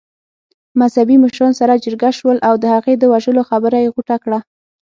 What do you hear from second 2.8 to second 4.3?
د وژلو خبره يې غوټه